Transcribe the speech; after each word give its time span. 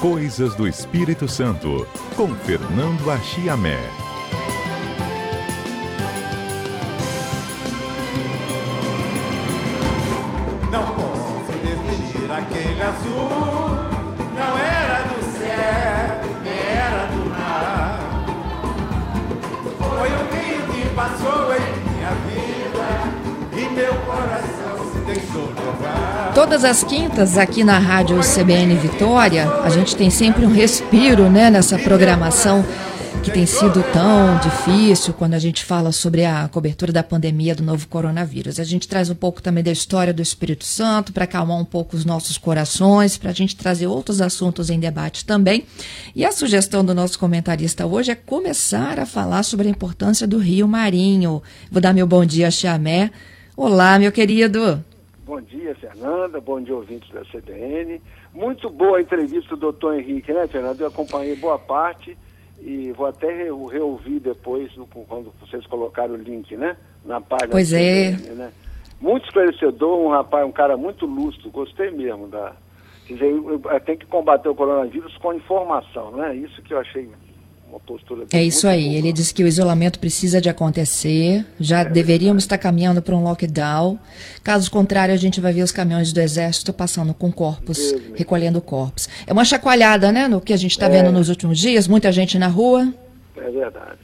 Coisas 0.00 0.54
do 0.54 0.68
Espírito 0.68 1.26
Santo, 1.26 1.86
com 2.16 2.28
Fernando 2.34 3.10
Achiamé. 3.10 4.05
Todas 26.36 26.64
as 26.64 26.84
quintas 26.84 27.38
aqui 27.38 27.64
na 27.64 27.78
Rádio 27.78 28.20
CBN 28.20 28.76
Vitória, 28.76 29.48
a 29.62 29.70
gente 29.70 29.96
tem 29.96 30.10
sempre 30.10 30.44
um 30.44 30.52
respiro, 30.52 31.30
né, 31.30 31.48
nessa 31.48 31.78
programação 31.78 32.62
que 33.24 33.30
tem 33.30 33.46
sido 33.46 33.82
tão 33.90 34.38
difícil 34.40 35.14
quando 35.14 35.32
a 35.32 35.38
gente 35.38 35.64
fala 35.64 35.92
sobre 35.92 36.26
a 36.26 36.46
cobertura 36.48 36.92
da 36.92 37.02
pandemia 37.02 37.54
do 37.54 37.62
novo 37.62 37.88
coronavírus. 37.88 38.60
A 38.60 38.64
gente 38.64 38.86
traz 38.86 39.08
um 39.08 39.14
pouco 39.14 39.40
também 39.40 39.64
da 39.64 39.72
história 39.72 40.12
do 40.12 40.20
Espírito 40.20 40.66
Santo 40.66 41.10
para 41.10 41.24
acalmar 41.24 41.56
um 41.56 41.64
pouco 41.64 41.96
os 41.96 42.04
nossos 42.04 42.36
corações, 42.36 43.16
para 43.16 43.30
a 43.30 43.34
gente 43.34 43.56
trazer 43.56 43.86
outros 43.86 44.20
assuntos 44.20 44.68
em 44.68 44.78
debate 44.78 45.24
também. 45.24 45.64
E 46.14 46.22
a 46.22 46.32
sugestão 46.32 46.84
do 46.84 46.94
nosso 46.94 47.18
comentarista 47.18 47.86
hoje 47.86 48.10
é 48.10 48.14
começar 48.14 49.00
a 49.00 49.06
falar 49.06 49.42
sobre 49.42 49.68
a 49.68 49.70
importância 49.70 50.26
do 50.26 50.36
Rio 50.36 50.68
Marinho. 50.68 51.42
Vou 51.72 51.80
dar 51.80 51.94
meu 51.94 52.06
bom 52.06 52.26
dia 52.26 52.48
a 52.48 52.50
Chamé. 52.50 53.10
Olá, 53.56 53.98
meu 53.98 54.12
querido. 54.12 54.84
Bom 55.26 55.40
dia, 55.40 55.74
Fernanda. 55.74 56.40
Bom 56.40 56.60
dia, 56.60 56.76
ouvintes 56.76 57.10
da 57.10 57.22
CBN. 57.22 58.00
Muito 58.32 58.70
boa 58.70 58.98
a 58.98 59.00
entrevista 59.00 59.56
do 59.56 59.56
doutor 59.56 59.98
Henrique, 59.98 60.32
né, 60.32 60.46
Fernanda? 60.46 60.84
Eu 60.84 60.86
acompanhei 60.86 61.34
boa 61.34 61.58
parte 61.58 62.16
e 62.60 62.92
vou 62.92 63.06
até 63.06 63.26
re 63.26 63.50
reouvir 63.72 64.20
depois, 64.20 64.74
no, 64.76 64.86
quando 64.86 65.34
vocês 65.40 65.66
colocaram 65.66 66.14
o 66.14 66.16
link, 66.16 66.56
né? 66.56 66.76
Na 67.04 67.20
página 67.20 67.50
Pois 67.50 67.72
da 67.72 67.80
é. 67.80 68.12
CBN, 68.12 68.34
né? 68.36 68.52
Muito 69.00 69.24
esclarecedor, 69.26 69.98
um 69.98 70.10
rapaz, 70.10 70.46
um 70.46 70.52
cara 70.52 70.76
muito 70.76 71.06
lúcido, 71.06 71.50
gostei 71.50 71.90
mesmo 71.90 72.28
da. 72.28 72.54
Quer 73.08 73.14
dizer, 73.14 73.80
tem 73.84 73.96
que 73.96 74.06
combater 74.06 74.48
o 74.48 74.54
coronavírus 74.54 75.16
com 75.18 75.34
informação, 75.34 76.12
né? 76.12 76.36
Isso 76.36 76.62
que 76.62 76.72
eu 76.72 76.78
achei 76.78 77.10
uma 77.68 77.80
postura 77.80 78.24
É 78.32 78.42
isso 78.42 78.66
aí. 78.68 78.84
boa. 78.84 78.96
Ele 78.98 79.12
diz 79.12 79.32
que 79.32 79.42
o 79.42 79.46
isolamento 79.46 79.98
precisa 79.98 80.40
de 80.40 80.48
acontecer. 80.48 81.44
Já 81.60 81.82
deveríamos 81.84 82.44
estar 82.44 82.58
caminhando 82.58 83.02
para 83.02 83.14
um 83.14 83.22
lockdown. 83.22 83.98
Caso 84.42 84.70
contrário, 84.70 85.12
a 85.12 85.16
gente 85.18 85.40
vai 85.40 85.52
ver 85.52 85.62
os 85.62 85.72
caminhões 85.72 86.12
do 86.12 86.20
Exército 86.20 86.72
passando 86.72 87.12
com 87.12 87.30
corpos, 87.32 87.76
Deus 87.78 88.02
recolhendo 88.14 88.60
corpos. 88.60 89.08
É 89.26 89.32
uma 89.32 89.44
chacoalhada, 89.44 90.10
né? 90.12 90.28
No 90.28 90.40
que 90.40 90.52
a 90.52 90.56
gente 90.56 90.72
está 90.72 90.86
É. 90.86 90.90
vendo 90.90 91.12
nos 91.12 91.28
últimos 91.28 91.58
dias. 91.58 91.86
Muita 91.88 92.10
gente 92.12 92.38
na 92.38 92.48
rua. 92.48 92.92
É 93.36 93.50
verdade. 93.50 93.98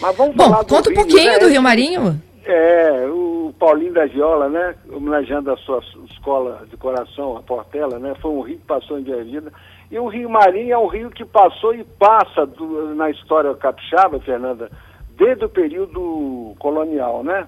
Mas 0.00 0.16
vamos 0.16 0.36
Bom, 0.36 0.44
falar 0.44 0.64
conta 0.64 0.90
um 0.90 0.94
pouquinho 0.94 1.24
né? 1.32 1.38
do 1.38 1.48
Rio 1.48 1.62
Marinho. 1.62 2.22
É, 2.44 3.06
o 3.08 3.52
Paulinho 3.58 3.92
da 3.92 4.06
Viola, 4.06 4.48
né? 4.48 4.74
Homenageando 4.90 5.50
a 5.50 5.56
sua 5.58 5.82
escola 6.10 6.64
de 6.70 6.76
coração, 6.76 7.36
a 7.36 7.42
Portela, 7.42 7.98
né? 7.98 8.14
Foi 8.22 8.30
um 8.30 8.40
rio 8.40 8.58
que 8.58 8.64
passou 8.64 8.98
em 8.98 9.02
vida. 9.02 9.52
E 9.90 9.98
o 9.98 10.06
Rio 10.08 10.28
Marinho 10.30 10.72
é 10.72 10.78
um 10.78 10.86
rio 10.86 11.10
que 11.10 11.24
passou 11.24 11.74
e 11.74 11.84
passa 11.84 12.46
do- 12.46 12.94
na 12.94 13.10
história 13.10 13.54
capixaba, 13.54 14.20
Fernanda, 14.20 14.70
desde 15.16 15.44
o 15.44 15.48
período 15.48 16.54
colonial, 16.58 17.22
né? 17.24 17.46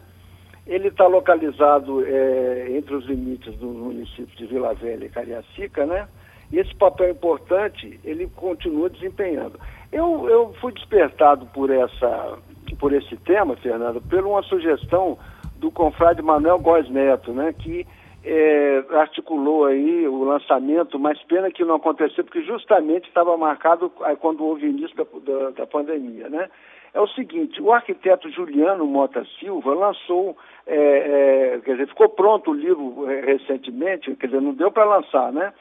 Ele 0.67 0.89
está 0.89 1.07
localizado 1.07 2.05
é, 2.07 2.69
entre 2.77 2.95
os 2.95 3.05
limites 3.07 3.55
dos 3.57 3.75
municípios 3.75 4.37
de 4.37 4.47
Vila 4.47 4.75
Velha 4.75 5.05
e 5.07 5.09
Cariacica, 5.09 5.87
né? 5.87 6.07
E 6.53 6.59
esse 6.59 6.75
papel 6.75 7.11
importante 7.11 7.99
ele 8.05 8.27
continua 8.37 8.91
desempenhando. 8.91 9.59
Eu, 9.93 10.29
eu 10.29 10.53
fui 10.61 10.73
despertado 10.73 11.47
por, 11.47 11.71
essa, 11.71 12.39
por 12.81 12.93
esse 12.95 13.15
tema, 13.19 13.55
Fernando, 13.57 14.01
por 14.01 14.25
uma 14.27 14.43
sugestão 14.43 15.19
do 15.59 15.71
confrade 15.71 16.23
Manuel 16.23 16.59
Góes 16.59 16.89
Neto, 16.89 17.33
né? 17.33 17.53
Que 17.53 17.87
é, 18.25 18.83
articulou 18.93 19.67
aí 19.67 20.09
o 20.09 20.25
lançamento, 20.25 20.99
mas 20.99 21.23
pena 21.25 21.51
que 21.51 21.65
não 21.65 21.77
aconteceu, 21.77 22.25
porque 22.25 22.43
justamente 22.43 23.07
estava 23.07 23.37
marcado 23.37 23.93
aí 24.03 24.17
quando 24.17 24.45
houve 24.45 24.67
o 24.67 24.71
início 24.71 24.97
da, 24.97 25.05
da, 25.05 25.51
da 25.51 25.67
pandemia, 25.67 26.29
né? 26.29 26.49
É 26.93 27.01
o 27.01 27.07
seguinte, 27.07 27.63
o 27.63 27.73
arquiteto 27.73 28.29
Juliano 28.31 28.85
Mota 28.85 29.25
Silva 29.39 29.75
lançou, 29.75 30.37
é, 30.67 31.55
é, 31.55 31.61
quer 31.65 31.73
dizer, 31.73 31.87
ficou 31.89 32.09
pronto 32.09 32.51
o 32.51 32.55
livro 32.55 33.05
recentemente, 33.05 34.17
quer 34.17 34.27
dizer, 34.27 34.41
não 34.41 34.55
deu 34.55 34.73
para 34.73 34.85
lançar, 34.85 35.33
né? 35.33 35.53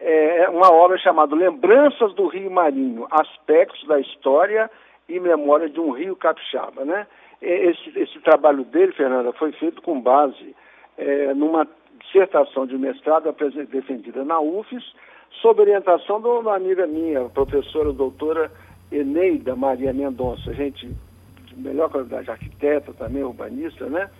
É 0.00 0.48
uma 0.48 0.72
obra 0.72 0.96
chamada 0.96 1.34
Lembranças 1.34 2.14
do 2.14 2.28
Rio 2.28 2.48
Marinho, 2.48 3.08
Aspectos 3.10 3.84
da 3.88 3.98
História 3.98 4.70
e 5.08 5.18
Memória 5.18 5.68
de 5.68 5.80
um 5.80 5.90
Rio 5.90 6.14
Capixaba, 6.16 6.84
né? 6.84 7.06
Esse, 7.40 7.98
esse 7.98 8.18
trabalho 8.20 8.64
dele, 8.64 8.92
Fernanda, 8.92 9.32
foi 9.32 9.52
feito 9.52 9.80
com 9.80 10.00
base 10.00 10.54
é, 10.96 11.32
numa 11.34 11.66
dissertação 12.00 12.66
de 12.66 12.76
mestrado 12.76 13.32
defendida 13.70 14.24
na 14.24 14.40
UFES, 14.40 14.84
sob 15.40 15.60
orientação 15.60 16.20
de 16.20 16.26
uma 16.26 16.56
amiga 16.56 16.86
minha, 16.86 17.26
a 17.26 17.28
professora 17.28 17.92
doutora 17.92 18.50
Eneida 18.90 19.54
Maria 19.54 19.92
Mendonça, 19.92 20.52
gente 20.54 20.86
de 20.86 21.56
melhor 21.56 21.90
qualidade, 21.90 22.30
arquiteta 22.30 22.92
também, 22.94 23.22
urbanista, 23.22 23.86
né? 23.86 24.10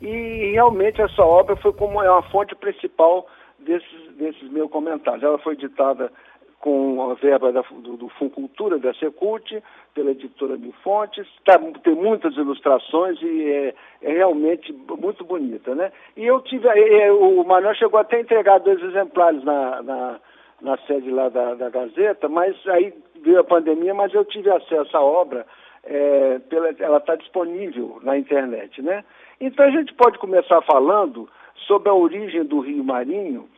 E 0.00 0.52
realmente 0.52 1.00
essa 1.00 1.22
obra 1.22 1.56
foi 1.56 1.72
como 1.72 2.02
é 2.02 2.10
uma 2.10 2.22
fonte 2.22 2.54
principal 2.54 3.26
desses, 3.58 4.14
desses 4.16 4.50
meus 4.50 4.70
comentários. 4.70 5.22
Ela 5.22 5.38
foi 5.38 5.54
editada 5.54 6.12
com 6.60 7.10
a 7.10 7.14
verba 7.14 7.52
da, 7.52 7.62
do, 7.62 7.96
do 7.96 8.08
Funcultura, 8.08 8.78
da 8.78 8.92
Secult, 8.94 9.62
pela 9.94 10.10
editora 10.10 10.56
Mil 10.56 10.72
Fontes, 10.82 11.26
tá, 11.44 11.58
tem 11.84 11.94
muitas 11.94 12.36
ilustrações 12.36 13.20
e 13.22 13.42
é, 13.50 13.74
é 14.02 14.12
realmente 14.12 14.72
muito 14.72 15.24
bonita, 15.24 15.74
né? 15.74 15.92
E 16.16 16.26
eu 16.26 16.40
tive, 16.40 16.68
é, 16.68 17.12
o 17.12 17.44
Manuel 17.44 17.74
chegou 17.74 18.00
até 18.00 18.16
a 18.16 18.20
entregar 18.20 18.58
dois 18.58 18.82
exemplares 18.82 19.42
na, 19.44 19.82
na, 19.82 20.20
na 20.60 20.76
sede 20.78 21.10
lá 21.10 21.28
da, 21.28 21.54
da 21.54 21.70
Gazeta, 21.70 22.28
mas 22.28 22.56
aí 22.66 22.92
veio 23.22 23.40
a 23.40 23.44
pandemia, 23.44 23.94
mas 23.94 24.12
eu 24.12 24.24
tive 24.24 24.50
acesso 24.50 24.96
à 24.96 25.00
obra, 25.00 25.46
é, 25.84 26.40
pela, 26.50 26.70
ela 26.80 26.98
está 26.98 27.14
disponível 27.14 28.00
na 28.02 28.18
internet, 28.18 28.82
né? 28.82 29.04
Então 29.40 29.64
a 29.64 29.70
gente 29.70 29.94
pode 29.94 30.18
começar 30.18 30.60
falando 30.62 31.28
sobre 31.66 31.88
a 31.88 31.94
origem 31.94 32.44
do 32.44 32.60
Rio 32.60 32.82
Marinho. 32.82 33.48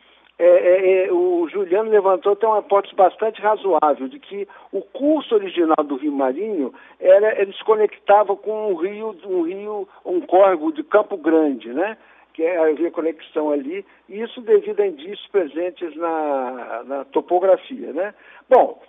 É, 0.43 0.43
é, 0.43 1.05
é, 1.05 1.13
o 1.13 1.47
Juliano 1.49 1.91
levantou 1.91 2.33
até 2.33 2.47
uma 2.47 2.61
hipótese 2.61 2.95
bastante 2.95 3.39
razoável 3.39 4.07
de 4.07 4.17
que 4.17 4.47
o 4.71 4.81
curso 4.81 5.35
original 5.35 5.83
do 5.85 5.97
Rio 5.97 6.11
Marinho 6.11 6.73
era 6.99 7.39
ele 7.39 7.53
se 7.53 7.63
conectava 7.63 8.35
com 8.35 8.71
um 8.71 8.73
rio, 8.73 9.15
um 9.23 9.43
rio, 9.43 9.87
um 10.03 10.19
córrego 10.21 10.73
de 10.73 10.81
Campo 10.81 11.15
Grande, 11.15 11.71
né? 11.71 11.95
Que 12.33 12.41
é, 12.41 12.57
havia 12.57 12.89
conexão 12.89 13.51
ali, 13.51 13.85
e 14.09 14.19
isso 14.19 14.41
devido 14.41 14.79
a 14.79 14.87
indícios 14.87 15.27
presentes 15.27 15.95
na, 15.95 16.83
na 16.85 17.05
topografia, 17.05 17.93
né? 17.93 18.11
Bom, 18.49 18.81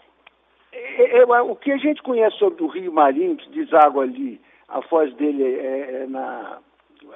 é, 0.72 1.19
é, 1.19 1.42
o 1.42 1.54
que 1.54 1.70
a 1.70 1.76
gente 1.76 2.02
conhece 2.02 2.38
sobre 2.38 2.64
o 2.64 2.69
Rio 2.69 2.94
Marinho, 2.94 3.36
que 3.36 3.50
deságua 3.50 4.04
ali, 4.04 4.40
a 4.70 4.80
foz 4.80 5.12
dele 5.16 5.54
é, 5.54 6.06
na, 6.08 6.60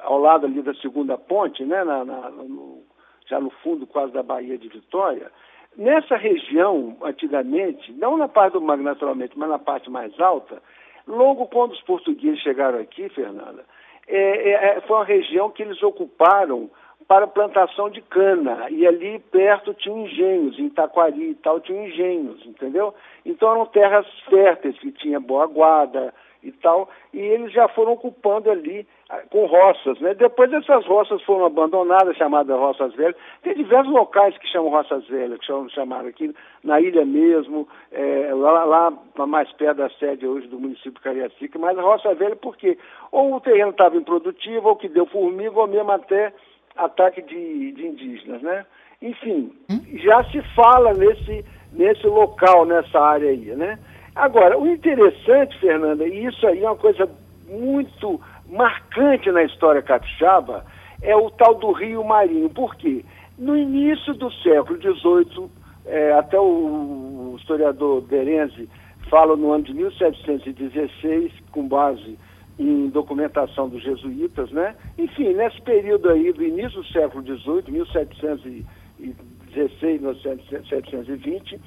ao 0.02 0.18
lado 0.18 0.44
ali 0.44 0.60
da 0.60 0.74
segunda 0.74 1.16
ponte, 1.16 1.64
né, 1.64 1.82
na, 1.84 2.04
na, 2.04 2.30
no, 2.30 2.84
já 3.26 3.40
no 3.40 3.50
fundo 3.50 3.86
quase 3.86 4.12
da 4.12 4.22
Baía 4.22 4.56
de 4.56 4.68
Vitória. 4.68 5.30
Nessa 5.76 6.16
região, 6.16 6.96
antigamente, 7.02 7.92
não 7.92 8.16
na 8.16 8.28
parte 8.28 8.54
do 8.54 8.60
mar 8.60 8.78
naturalmente, 8.78 9.38
mas 9.38 9.48
na 9.48 9.58
parte 9.58 9.90
mais 9.90 10.18
alta, 10.18 10.62
logo 11.06 11.46
quando 11.46 11.72
os 11.72 11.82
portugueses 11.82 12.40
chegaram 12.40 12.78
aqui, 12.78 13.08
Fernanda, 13.10 13.64
é, 14.08 14.50
é, 14.50 14.80
foi 14.82 14.96
uma 14.96 15.04
região 15.04 15.50
que 15.50 15.62
eles 15.62 15.82
ocuparam 15.82 16.70
para 17.06 17.26
plantação 17.26 17.90
de 17.90 18.00
cana. 18.00 18.70
E 18.70 18.86
ali 18.86 19.18
perto 19.18 19.74
tinha 19.74 20.06
engenhos, 20.06 20.58
em 20.58 20.68
Taquari 20.68 21.30
e 21.30 21.34
tal, 21.34 21.60
tinha 21.60 21.86
engenhos, 21.86 22.44
entendeu? 22.46 22.94
Então 23.24 23.50
eram 23.50 23.66
terras 23.66 24.06
férteis, 24.30 24.78
que 24.78 24.90
tinha 24.92 25.20
boa 25.20 25.46
guarda 25.46 26.12
e 26.46 26.52
tal, 26.52 26.88
e 27.12 27.18
eles 27.18 27.52
já 27.52 27.66
foram 27.68 27.92
ocupando 27.92 28.50
ali 28.50 28.86
ah, 29.10 29.22
com 29.30 29.46
roças, 29.46 29.98
né? 30.00 30.14
Depois 30.14 30.52
essas 30.52 30.86
roças 30.86 31.20
foram 31.22 31.46
abandonadas, 31.46 32.16
chamadas 32.16 32.56
roças 32.56 32.94
velhas. 32.94 33.16
Tem 33.42 33.54
diversos 33.54 33.92
locais 33.92 34.36
que 34.38 34.46
chamam 34.48 34.70
roças 34.70 35.06
velhas, 35.08 35.38
que 35.40 35.46
chamam, 35.46 35.68
chamaram 35.68 36.08
aqui, 36.08 36.34
na 36.62 36.80
ilha 36.80 37.04
mesmo, 37.04 37.68
é, 37.90 38.32
lá, 38.32 38.64
lá 38.64 38.92
mais 39.26 39.50
perto 39.52 39.78
da 39.78 39.90
sede 39.90 40.26
hoje 40.26 40.46
do 40.46 40.60
município 40.60 40.92
de 40.92 41.00
Cariacica, 41.00 41.58
mas 41.58 41.76
roça 41.76 42.14
velha 42.14 42.36
porque 42.36 42.78
ou 43.10 43.34
o 43.34 43.40
terreno 43.40 43.70
estava 43.70 43.96
improdutivo, 43.96 44.68
ou 44.68 44.76
que 44.76 44.88
deu 44.88 45.06
formiga, 45.06 45.58
ou 45.58 45.66
mesmo 45.66 45.90
até 45.90 46.32
ataque 46.76 47.22
de, 47.22 47.72
de 47.72 47.86
indígenas, 47.86 48.40
né? 48.42 48.64
Enfim, 49.02 49.52
já 49.94 50.24
se 50.24 50.40
fala 50.54 50.92
nesse, 50.94 51.44
nesse 51.72 52.06
local, 52.06 52.64
nessa 52.64 52.98
área 52.98 53.30
aí, 53.30 53.54
né? 53.54 53.78
Agora, 54.16 54.58
o 54.58 54.66
interessante, 54.66 55.56
Fernanda, 55.60 56.08
e 56.08 56.24
isso 56.24 56.44
aí 56.46 56.64
é 56.64 56.66
uma 56.66 56.74
coisa 56.74 57.06
muito 57.50 58.18
marcante 58.48 59.30
na 59.30 59.42
história 59.42 59.82
capixaba, 59.82 60.64
é 61.02 61.14
o 61.14 61.28
tal 61.30 61.56
do 61.56 61.70
Rio 61.72 62.02
Marinho. 62.02 62.48
Por 62.48 62.74
quê? 62.76 63.04
No 63.38 63.54
início 63.54 64.14
do 64.14 64.32
século 64.42 64.80
XVIII, 64.80 65.50
é, 65.84 66.14
até 66.14 66.40
o, 66.40 66.44
o 66.44 67.36
historiador 67.38 68.00
Berenzi 68.00 68.66
fala 69.10 69.36
no 69.36 69.52
ano 69.52 69.64
de 69.64 69.74
1716, 69.74 71.30
com 71.52 71.68
base 71.68 72.18
em 72.58 72.88
documentação 72.88 73.68
dos 73.68 73.82
jesuítas, 73.82 74.50
né? 74.50 74.74
Enfim, 74.96 75.34
nesse 75.34 75.60
período 75.60 76.08
aí 76.08 76.32
do 76.32 76.42
início 76.42 76.80
do 76.80 76.86
século 76.86 77.22
XVIII, 77.22 77.70
1716, 77.70 80.00
1720, 80.00 81.60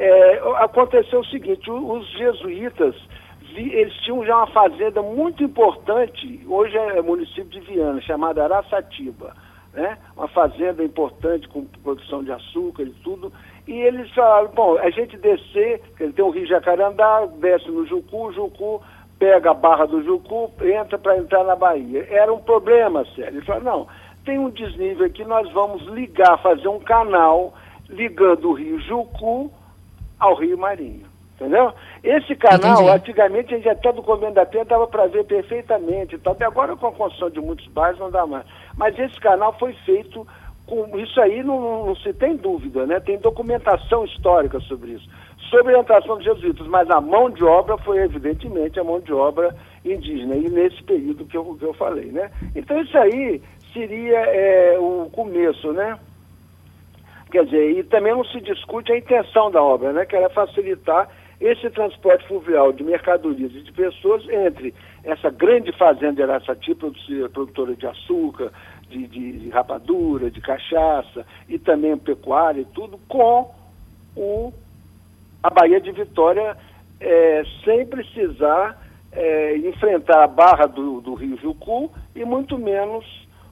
é, 0.00 0.40
aconteceu 0.56 1.20
o 1.20 1.26
seguinte, 1.26 1.70
os 1.70 2.10
jesuítas, 2.12 2.96
eles 3.54 3.94
tinham 3.98 4.24
já 4.24 4.38
uma 4.38 4.46
fazenda 4.46 5.02
muito 5.02 5.44
importante, 5.44 6.40
hoje 6.48 6.74
é 6.76 7.02
município 7.02 7.44
de 7.44 7.60
Viana, 7.60 8.00
chamada 8.00 8.42
Araçatiba, 8.42 9.34
né? 9.74 9.98
Uma 10.16 10.26
fazenda 10.28 10.82
importante 10.82 11.46
com 11.48 11.66
produção 11.82 12.24
de 12.24 12.32
açúcar 12.32 12.84
e 12.84 12.94
tudo, 13.04 13.30
e 13.68 13.72
eles 13.72 14.10
falaram, 14.14 14.48
bom, 14.54 14.78
a 14.78 14.88
gente 14.88 15.18
descer, 15.18 15.82
ele 16.00 16.14
tem 16.14 16.24
o 16.24 16.30
Rio 16.30 16.46
Jacarandá, 16.46 17.26
desce 17.38 17.70
no 17.70 17.86
Jucu, 17.86 18.32
Jucu 18.32 18.80
pega 19.18 19.50
a 19.50 19.54
barra 19.54 19.84
do 19.84 20.02
Jucu, 20.02 20.50
entra 20.62 20.96
para 20.96 21.18
entrar 21.18 21.44
na 21.44 21.54
Bahia. 21.54 22.06
Era 22.08 22.32
um 22.32 22.38
problema 22.38 23.04
sério. 23.14 23.36
Ele 23.36 23.44
falou, 23.44 23.62
não, 23.62 23.86
tem 24.24 24.38
um 24.38 24.48
desnível 24.48 25.04
aqui, 25.04 25.22
nós 25.24 25.52
vamos 25.52 25.82
ligar, 25.88 26.40
fazer 26.42 26.68
um 26.68 26.80
canal 26.80 27.52
ligando 27.90 28.48
o 28.48 28.54
Rio 28.54 28.80
Jucu 28.80 29.52
ao 30.20 30.34
Rio 30.34 30.56
Marinho. 30.58 31.08
Entendeu? 31.34 31.72
Esse 32.04 32.36
canal, 32.36 32.82
Entendi. 32.82 32.90
antigamente, 32.90 33.54
a 33.54 33.56
gente 33.56 33.68
até 33.70 33.90
do 33.92 34.02
Comendo 34.02 34.34
da 34.34 34.44
Penha 34.44 34.64
dava 34.66 34.86
para 34.86 35.06
ver 35.06 35.24
perfeitamente. 35.24 36.20
Até 36.22 36.44
agora, 36.44 36.76
com 36.76 36.86
a 36.86 36.92
construção 36.92 37.30
de 37.30 37.40
muitos 37.40 37.66
bairros, 37.68 37.98
não 37.98 38.10
dá 38.10 38.26
mais. 38.26 38.44
Mas 38.76 38.98
esse 38.98 39.18
canal 39.18 39.56
foi 39.58 39.72
feito 39.86 40.26
com. 40.66 40.98
Isso 40.98 41.18
aí 41.18 41.42
não, 41.42 41.58
não, 41.58 41.86
não 41.86 41.96
se 41.96 42.12
tem 42.12 42.36
dúvida, 42.36 42.84
né? 42.86 43.00
Tem 43.00 43.16
documentação 43.16 44.04
histórica 44.04 44.60
sobre 44.60 44.92
isso 44.92 45.08
sobre 45.50 45.74
a 45.74 45.78
orientação 45.78 46.16
dos 46.16 46.24
jesuítas, 46.24 46.66
mas 46.68 46.88
a 46.90 47.00
mão 47.00 47.28
de 47.28 47.44
obra 47.44 47.76
foi 47.78 47.98
evidentemente 47.98 48.78
a 48.78 48.84
mão 48.84 49.00
de 49.00 49.12
obra 49.12 49.54
indígena, 49.84 50.36
e 50.36 50.48
nesse 50.48 50.82
período 50.84 51.24
que 51.24 51.36
eu, 51.36 51.56
que 51.56 51.64
eu 51.64 51.74
falei, 51.74 52.06
né? 52.06 52.30
Então 52.54 52.80
isso 52.80 52.96
aí 52.96 53.42
seria 53.72 54.18
é, 54.18 54.78
o 54.78 55.10
começo, 55.10 55.72
né? 55.72 55.98
Quer 57.30 57.44
dizer, 57.44 57.78
e 57.78 57.84
também 57.84 58.12
não 58.12 58.24
se 58.24 58.40
discute 58.40 58.92
a 58.92 58.98
intenção 58.98 59.50
da 59.50 59.62
obra, 59.62 59.92
né? 59.92 60.04
Que 60.04 60.16
era 60.16 60.28
facilitar 60.30 61.08
esse 61.40 61.70
transporte 61.70 62.26
fluvial 62.26 62.72
de 62.72 62.84
mercadorias 62.84 63.52
e 63.54 63.62
de 63.62 63.72
pessoas 63.72 64.28
entre 64.28 64.74
essa 65.02 65.30
grande 65.30 65.72
fazenda 65.72 66.14
de 66.14 66.22
Araçati, 66.22 66.74
produtora 66.74 67.74
de 67.74 67.86
açúcar, 67.86 68.52
de, 68.88 69.06
de, 69.06 69.32
de 69.38 69.48
rapadura, 69.48 70.30
de 70.30 70.40
cachaça 70.40 71.24
e 71.48 71.58
também 71.58 71.96
pecuária 71.96 72.60
e 72.60 72.66
tudo, 72.66 72.98
com 73.08 73.50
o 74.16 74.52
a 75.42 75.48
Bahia 75.48 75.80
de 75.80 75.90
Vitória 75.92 76.54
é, 77.00 77.42
sem 77.64 77.86
precisar 77.86 78.78
é, 79.12 79.56
enfrentar 79.56 80.22
a 80.22 80.26
barra 80.26 80.66
do, 80.66 81.00
do, 81.00 81.14
Rio 81.14 81.36
Jucu 81.38 81.90
e 82.14 82.24
muito 82.24 82.58
menos 82.58 83.04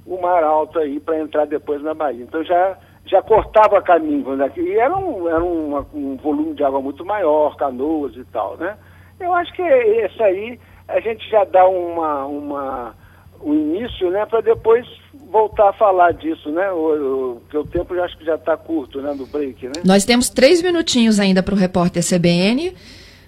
o 0.07 0.21
Mar 0.21 0.45
Alto 0.45 0.79
aí 0.79 1.01
para 1.01 1.19
entrar 1.19 1.47
depois 1.47 1.83
na 1.83 1.95
Bahia. 1.95 2.23
Então 2.23 2.45
já, 2.45 2.79
já 3.09 3.23
cortava 3.23 3.81
caminho 3.83 4.37
daqui. 4.37 4.61
E 4.61 4.79
era, 4.79 4.97
um, 4.97 5.29
era 5.29 5.43
um, 5.43 5.85
um 5.95 6.17
volume 6.17 6.55
de 6.55 6.63
água 6.63 6.81
muito 6.81 7.05
maior, 7.05 7.57
canoas 7.57 8.15
e 8.17 8.25
tal, 8.25 8.57
né? 8.57 8.77
Eu 9.19 9.33
acho 9.33 9.53
que 9.53 9.63
esse 9.63 10.23
aí 10.23 10.59
a 10.87 11.01
gente 11.01 11.29
já 11.29 11.45
dá 11.45 11.67
uma, 11.67 12.25
uma, 12.27 12.95
um 13.43 13.53
início, 13.53 14.11
né, 14.11 14.25
para 14.27 14.41
depois 14.41 14.87
voltar 15.31 15.71
a 15.71 15.73
falar 15.73 16.13
disso, 16.13 16.51
né? 16.51 16.71
O, 16.71 17.41
o, 17.53 17.65
tempo 17.65 17.95
já 17.95 18.05
acho 18.05 18.17
que 18.17 18.25
já 18.25 18.37
está 18.37 18.57
curto, 18.57 19.01
né? 19.01 19.13
No 19.15 19.27
break, 19.27 19.67
né? 19.67 19.73
Nós 19.85 20.05
temos 20.05 20.29
três 20.29 20.63
minutinhos 20.63 21.19
ainda 21.19 21.43
para 21.43 21.55
o 21.55 21.59
repórter 21.59 22.03
CBN, 22.03 22.75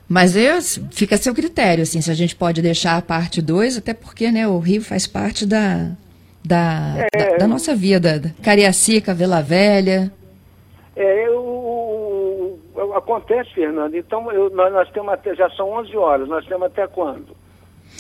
mas 0.09 0.37
eu, 0.37 0.61
fica 0.91 1.15
a 1.15 1.19
seu 1.19 1.35
critério, 1.35 1.83
assim, 1.83 2.01
se 2.01 2.11
a 2.11 2.15
gente 2.15 2.35
pode 2.35 2.63
deixar 2.63 2.97
a 2.97 3.03
parte 3.03 3.43
2, 3.43 3.79
até 3.79 3.93
porque, 3.93 4.31
né, 4.31 4.47
o 4.49 4.59
Rio 4.59 4.83
faz 4.83 5.07
parte 5.07 5.45
da, 5.45 5.91
da, 6.45 7.09
é, 7.13 7.31
da, 7.31 7.37
da, 7.39 7.47
nossa 7.47 7.75
vida. 7.75 8.35
Cariacica, 8.43 9.15
Vila 9.15 9.43
Velha. 9.43 10.13
É, 10.97 11.27
eu, 11.27 12.59
acontece, 12.95 13.51
Fernando. 13.55 13.95
Então, 13.95 14.31
eu, 14.33 14.51
nós, 14.51 14.73
nós 14.73 14.91
temos 14.91 15.13
até, 15.13 15.35
já 15.35 15.49
são 15.51 15.71
11 15.71 15.97
horas, 15.97 16.29
nós 16.29 16.45
temos 16.47 16.67
até 16.67 16.87
quando? 16.87 17.37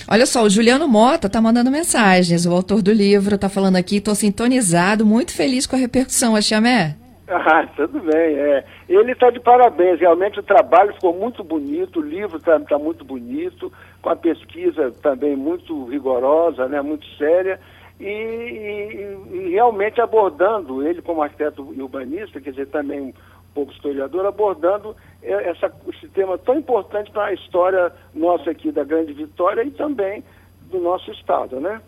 Olha 0.08 0.26
só, 0.26 0.42
o 0.42 0.50
Juliano 0.50 0.88
Mota 0.88 1.26
está 1.26 1.40
mandando 1.40 1.70
mensagens. 1.70 2.46
O 2.46 2.52
autor 2.52 2.82
do 2.82 2.92
livro 2.92 3.34
está 3.34 3.48
falando 3.48 3.76
aqui, 3.76 3.96
estou 3.96 4.14
sintonizado, 4.14 5.04
muito 5.04 5.34
feliz 5.34 5.66
com 5.66 5.76
a 5.76 5.78
repercussão, 5.78 6.36
a 6.36 6.40
Chamé. 6.40 6.96
Ah, 7.32 7.64
tudo 7.76 8.00
bem. 8.00 8.36
É. 8.36 8.64
Ele 8.88 9.12
está 9.12 9.31
de 9.31 9.38
parabéns. 9.38 10.00
Realmente 10.00 10.40
o 10.40 10.43
trabalho 10.43 10.93
ficou 10.94 11.14
muito 11.14 11.44
bonito, 11.44 12.00
o 12.00 12.02
livro 12.02 12.38
está 12.38 12.58
tá 12.58 12.76
muito 12.76 13.04
bonito, 13.04 13.72
com 14.02 14.08
a 14.08 14.16
pesquisa 14.16 14.90
também 15.00 15.36
muito 15.36 15.84
rigorosa, 15.84 16.66
né, 16.66 16.82
muito 16.82 17.06
séria. 17.16 17.60
E, 18.00 18.05
e, 18.06 19.37
e, 19.37 19.50
realmente 19.50 20.00
abordando 20.00 20.87
ele 20.87 21.02
como 21.02 21.23
arquiteto 21.23 21.62
urbanista, 21.62 22.41
quer 22.41 22.50
dizer, 22.50 22.69
também 22.69 23.14
pouco 23.55 23.73
historiador, 23.73 24.25
abordando 24.25 24.97
essa, 25.23 25.70
esse 25.88 26.08
tema 26.08 26.38
tão 26.38 26.56
importante 26.56 27.11
para 27.11 27.26
a 27.26 27.35
história 27.35 27.93
nossa 28.14 28.50
aqui 28.50 28.73
da 28.73 28.85
Grande 28.85 29.12
Vitória 29.12 29.62
e 29.62 29.70
também 29.70 30.25
do 30.70 30.79
nosso 30.81 31.11
estado, 31.11 31.61
né? 31.61 31.81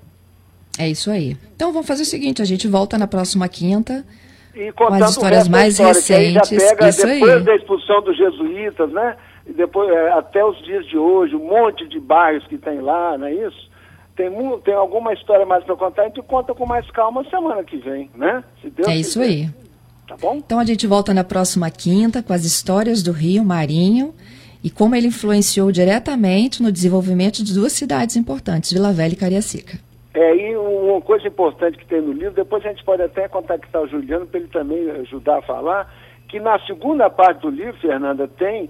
É 0.78 0.88
isso 0.88 1.10
aí. 1.10 1.36
Então 1.54 1.72
vamos 1.72 1.86
fazer 1.86 2.02
o 2.02 2.06
seguinte, 2.06 2.42
a 2.42 2.44
gente 2.44 2.66
volta 2.66 2.98
na 2.98 3.06
próxima 3.06 3.48
quinta 3.48 4.04
com 4.74 4.86
as 4.88 5.10
histórias 5.10 5.48
mais 5.48 5.74
história, 5.74 5.94
recentes. 5.94 6.48
Que 6.48 6.54
aí 6.54 6.60
já 6.60 6.70
pega 6.70 6.88
isso 6.88 7.06
depois 7.06 7.32
aí. 7.32 7.42
da 7.42 7.56
expulsão 7.56 8.02
dos 8.02 8.16
jesuítas, 8.16 8.92
né? 8.92 9.16
E 9.46 9.52
depois 9.52 9.90
é, 9.90 10.12
até 10.12 10.44
os 10.44 10.62
dias 10.64 10.86
de 10.86 10.96
hoje, 10.96 11.34
um 11.34 11.46
monte 11.46 11.86
de 11.88 11.98
bairros 11.98 12.46
que 12.46 12.58
tem 12.58 12.80
lá, 12.80 13.16
não 13.16 13.26
é 13.26 13.34
isso? 13.34 13.70
Tem, 14.14 14.30
tem 14.60 14.74
alguma 14.74 15.12
história 15.14 15.46
mais 15.46 15.64
para 15.64 15.74
contar, 15.74 16.02
a 16.02 16.04
gente 16.06 16.22
conta 16.22 16.54
com 16.54 16.66
mais 16.66 16.88
calma 16.90 17.24
semana 17.30 17.64
que 17.64 17.78
vem, 17.78 18.10
né? 18.14 18.44
é 18.62 18.70
quiser. 18.70 18.96
isso 18.96 19.20
aí. 19.20 19.48
Tá 20.06 20.16
bom? 20.16 20.34
Então 20.34 20.58
a 20.58 20.64
gente 20.64 20.86
volta 20.86 21.14
na 21.14 21.24
próxima 21.24 21.70
quinta 21.70 22.22
com 22.22 22.32
as 22.32 22.44
histórias 22.44 23.02
do 23.02 23.12
Rio 23.12 23.44
Marinho 23.44 24.14
e 24.62 24.70
como 24.70 24.94
ele 24.94 25.08
influenciou 25.08 25.72
diretamente 25.72 26.62
no 26.62 26.70
desenvolvimento 26.70 27.42
de 27.42 27.54
duas 27.54 27.72
cidades 27.72 28.16
importantes, 28.16 28.72
Vila 28.72 28.92
Velha 28.92 29.14
e 29.14 29.16
Cariacica. 29.16 29.78
É, 30.14 30.36
e 30.36 30.56
uma 30.56 31.00
coisa 31.00 31.26
importante 31.26 31.78
que 31.78 31.86
tem 31.86 32.02
no 32.02 32.12
livro, 32.12 32.34
depois 32.34 32.64
a 32.64 32.68
gente 32.68 32.84
pode 32.84 33.02
até 33.02 33.26
contactar 33.28 33.82
o 33.82 33.88
Juliano 33.88 34.26
para 34.26 34.40
ele 34.40 34.48
também 34.48 34.90
ajudar 34.90 35.38
a 35.38 35.42
falar, 35.42 35.92
que 36.28 36.38
na 36.38 36.58
segunda 36.66 37.08
parte 37.08 37.40
do 37.40 37.48
livro, 37.48 37.80
Fernanda, 37.80 38.28
tem 38.28 38.68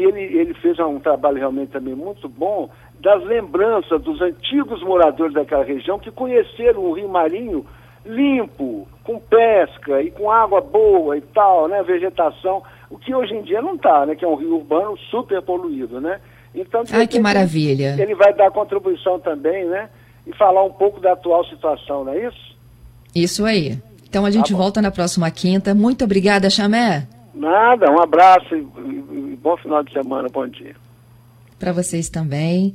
que 0.00 0.04
ele, 0.04 0.22
ele 0.22 0.54
fez 0.54 0.78
um 0.78 0.98
trabalho 0.98 1.36
realmente 1.36 1.72
também 1.72 1.94
muito 1.94 2.26
bom 2.26 2.70
das 3.00 3.22
lembranças 3.24 4.00
dos 4.00 4.20
antigos 4.22 4.82
moradores 4.82 5.34
daquela 5.34 5.62
região 5.62 5.98
que 5.98 6.10
conheceram 6.10 6.80
o 6.80 6.92
Rio 6.94 7.08
Marinho 7.08 7.66
limpo, 8.06 8.88
com 9.04 9.18
pesca 9.18 10.00
e 10.00 10.10
com 10.10 10.30
água 10.30 10.62
boa 10.62 11.18
e 11.18 11.20
tal, 11.20 11.68
né? 11.68 11.82
Vegetação, 11.82 12.62
o 12.88 12.96
que 12.96 13.14
hoje 13.14 13.34
em 13.34 13.42
dia 13.42 13.60
não 13.60 13.74
está, 13.74 14.06
né? 14.06 14.14
Que 14.14 14.24
é 14.24 14.28
um 14.28 14.36
rio 14.36 14.56
urbano 14.56 14.96
super 15.10 15.42
poluído, 15.42 16.00
né? 16.00 16.18
Então, 16.54 16.82
Ai, 16.92 17.06
que 17.06 17.20
maravilha. 17.20 17.96
Ele 18.00 18.14
vai 18.14 18.32
dar 18.32 18.50
contribuição 18.50 19.20
também, 19.20 19.66
né? 19.66 19.90
E 20.26 20.34
falar 20.34 20.64
um 20.64 20.72
pouco 20.72 20.98
da 20.98 21.12
atual 21.12 21.44
situação, 21.44 22.04
não 22.04 22.12
é 22.14 22.26
isso? 22.26 22.56
Isso 23.14 23.44
aí. 23.44 23.78
Então 24.08 24.24
a 24.24 24.30
gente 24.30 24.52
tá 24.52 24.58
volta 24.58 24.80
na 24.80 24.90
próxima 24.90 25.30
quinta. 25.30 25.74
Muito 25.74 26.04
obrigada, 26.04 26.48
Chamé. 26.48 27.06
Nada, 27.34 27.90
um 27.90 28.00
abraço 28.00 28.54
e, 28.54 28.60
e 28.60 29.29
bom 29.42 29.56
final 29.56 29.82
de 29.82 29.92
semana, 29.92 30.28
bom 30.28 30.46
dia. 30.46 30.74
Para 31.58 31.72
vocês 31.72 32.08
também. 32.08 32.74